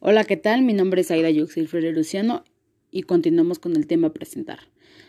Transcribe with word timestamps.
Hola, 0.00 0.22
¿qué 0.22 0.36
tal? 0.36 0.62
Mi 0.62 0.74
nombre 0.74 1.00
es 1.00 1.10
Aida 1.10 1.28
Yuxilfrede 1.28 1.90
Luciano 1.90 2.44
y 2.92 3.02
continuamos 3.02 3.58
con 3.58 3.74
el 3.74 3.88
tema 3.88 4.06
a 4.06 4.12
presentar. 4.12 4.60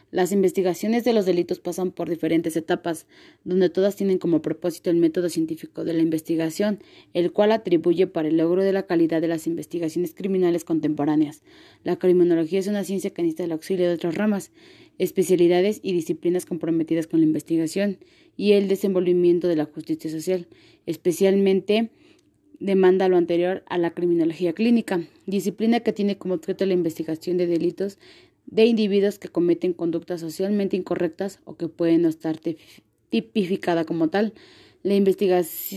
Las 0.09 0.31
investigaciones 0.31 1.03
de 1.03 1.13
los 1.13 1.27
delitos 1.27 1.59
pasan 1.59 1.91
por 1.91 2.09
diferentes 2.09 2.55
etapas, 2.55 3.05
donde 3.43 3.69
todas 3.69 3.95
tienen 3.95 4.17
como 4.17 4.41
propósito 4.41 4.89
el 4.89 4.95
método 4.95 5.29
científico 5.29 5.83
de 5.83 5.93
la 5.93 6.01
investigación, 6.01 6.79
el 7.13 7.31
cual 7.31 7.51
atribuye 7.51 8.07
para 8.07 8.29
el 8.29 8.37
logro 8.37 8.63
de 8.63 8.73
la 8.73 8.87
calidad 8.87 9.21
de 9.21 9.27
las 9.27 9.45
investigaciones 9.45 10.15
criminales 10.15 10.63
contemporáneas. 10.63 11.43
La 11.83 11.99
criminología 11.99 12.57
es 12.57 12.65
una 12.65 12.83
ciencia 12.83 13.11
que 13.11 13.21
necesita 13.21 13.43
el 13.43 13.51
auxilio 13.51 13.87
de 13.87 13.93
otras 13.93 14.15
ramas, 14.15 14.51
especialidades 14.97 15.81
y 15.83 15.93
disciplinas 15.93 16.47
comprometidas 16.47 17.05
con 17.05 17.19
la 17.19 17.27
investigación 17.27 17.99
y 18.35 18.53
el 18.53 18.67
desenvolvimiento 18.67 19.47
de 19.47 19.55
la 19.55 19.65
justicia 19.65 20.09
social, 20.09 20.47
especialmente 20.87 21.91
demanda 22.59 23.07
lo 23.07 23.17
anterior 23.17 23.63
a 23.67 23.77
la 23.77 23.91
criminología 23.91 24.53
clínica, 24.53 25.01
disciplina 25.25 25.79
que 25.79 25.93
tiene 25.93 26.17
como 26.17 26.33
objeto 26.33 26.65
la 26.65 26.73
investigación 26.73 27.37
de 27.37 27.47
delitos 27.47 27.97
de 28.45 28.65
individuos 28.65 29.19
que 29.19 29.29
cometen 29.29 29.73
conductas 29.73 30.21
socialmente 30.21 30.75
incorrectas 30.75 31.39
o 31.45 31.55
que 31.55 31.67
pueden 31.67 32.01
no 32.01 32.09
estar 32.09 32.39
tipificada 33.09 33.85
como 33.85 34.09
tal. 34.09 34.33
La, 34.81 34.95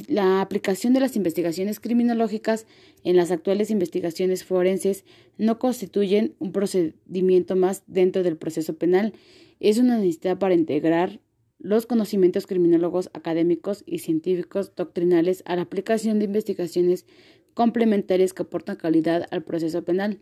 la, 0.09 0.41
aplicación 0.41 0.92
de 0.92 1.01
las 1.01 1.16
investigaciones 1.16 1.80
criminológicas 1.80 2.66
en 3.05 3.17
las 3.17 3.30
actuales 3.30 3.70
investigaciones 3.70 4.45
forenses 4.45 5.05
no 5.39 5.59
constituyen 5.59 6.34
un 6.39 6.53
procedimiento 6.53 7.56
más 7.56 7.83
dentro 7.89 8.23
del 8.23 8.37
proceso 8.37 8.75
penal. 8.75 9.12
Es 9.59 9.78
una 9.78 9.98
necesidad 9.98 10.39
para 10.39 10.55
integrar 10.55 11.19
los 11.62 11.87
conocimientos 11.87 12.48
criminólogos 12.48 13.09
académicos 13.15 13.84
y 13.87 14.01
científicos 14.01 14.75
doctrinales 14.75 15.45
a 15.47 15.55
la 15.55 15.62
aplicación 15.62 16.19
de 16.19 16.25
investigaciones 16.25 17.07
complementarias 17.55 18.34
que 18.34 18.43
aportan 18.43 18.75
calidad 18.75 19.29
al 19.30 19.45
proceso 19.45 19.83
penal, 19.84 20.19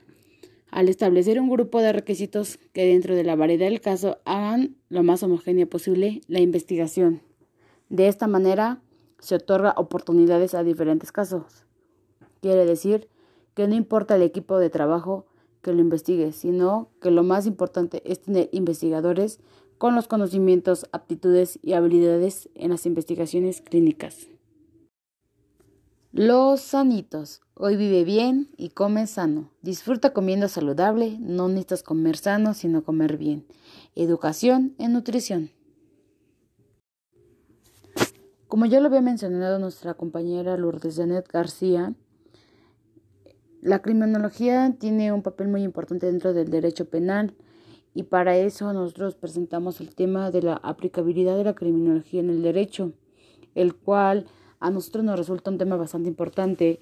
al 0.71 0.91
establecer 0.91 1.41
un 1.41 1.49
grupo 1.49 1.81
de 1.81 1.95
requisitos 1.95 2.59
que 2.75 2.85
dentro 2.85 3.15
de 3.15 3.25
la 3.25 3.37
variedad 3.37 3.67
del 3.67 3.81
caso 3.81 4.19
hagan 4.27 4.77
lo 4.91 5.03
más 5.03 5.23
homogénea 5.23 5.65
posible 5.65 6.21
la 6.29 6.41
investigación. 6.41 7.23
De 7.89 8.07
esta 8.07 8.27
manera 8.27 8.83
se 9.19 9.37
otorga 9.37 9.75
oportunidades 9.79 10.55
a 10.55 10.63
diferentes 10.63 11.11
casos. 11.11 11.65
Quiere 12.43 12.67
decir 12.67 13.09
que 13.55 13.67
no 13.67 13.75
importa 13.75 14.17
el 14.17 14.23
equipo 14.23 14.59
de 14.59 14.69
trabajo 14.69 15.27
que 15.63 15.73
lo 15.73 15.81
investigue, 15.81 16.33
sino 16.33 16.91
que 17.01 17.11
lo 17.11 17.23
más 17.23 17.47
importante 17.47 18.03
es 18.05 18.21
tener 18.21 18.51
investigadores 18.53 19.41
con 19.81 19.95
los 19.95 20.09
conocimientos, 20.09 20.87
aptitudes 20.93 21.59
y 21.63 21.73
habilidades 21.73 22.51
en 22.55 22.69
las 22.69 22.85
investigaciones 22.85 23.63
clínicas. 23.63 24.29
Los 26.13 26.61
sanitos. 26.61 27.41
Hoy 27.55 27.77
vive 27.77 28.05
bien 28.05 28.51
y 28.59 28.69
come 28.69 29.07
sano. 29.07 29.51
Disfruta 29.63 30.13
comiendo 30.13 30.49
saludable. 30.49 31.17
No 31.19 31.49
necesitas 31.49 31.83
comer 31.83 32.19
sano, 32.19 32.53
sino 32.53 32.85
comer 32.85 33.17
bien. 33.17 33.47
Educación 33.95 34.75
en 34.77 34.93
nutrición. 34.93 35.51
Como 38.49 38.67
ya 38.67 38.81
lo 38.81 38.89
había 38.89 39.01
mencionado 39.01 39.59
nuestra 39.59 39.95
compañera 39.95 40.59
Lourdes 40.59 40.97
Janet 40.97 41.27
García, 41.33 41.95
la 43.63 43.81
criminología 43.81 44.77
tiene 44.79 45.11
un 45.11 45.23
papel 45.23 45.49
muy 45.49 45.63
importante 45.63 46.05
dentro 46.05 46.35
del 46.35 46.51
derecho 46.51 46.91
penal 46.91 47.35
y 47.95 48.05
para 48.05 48.37
eso 48.37 48.73
nosotros 48.73 49.15
presentamos 49.15 49.81
el 49.81 49.95
tema 49.95 50.31
de 50.31 50.43
la 50.43 50.55
aplicabilidad 50.55 51.37
de 51.37 51.45
la 51.45 51.55
criminología 51.55 52.21
en 52.21 52.31
el 52.31 52.43
derecho, 52.43 52.93
el 53.55 53.75
cual 53.75 54.27
a 54.61 54.71
nosotros 54.71 55.05
nos 55.05 55.19
resulta 55.19 55.51
un 55.51 55.59
tema 55.59 55.77
bastante 55.77 56.09
importante 56.09 56.81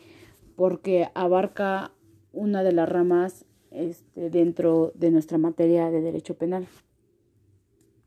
porque 0.56 1.08
abarca 1.14 1.92
una 2.32 2.62
de 2.62 2.72
las 2.72 2.88
ramas 2.88 3.46
este, 3.70 4.30
dentro 4.30 4.92
de 4.94 5.10
nuestra 5.10 5.38
materia 5.38 5.90
de 5.90 6.00
derecho 6.00 6.34
penal. 6.34 6.66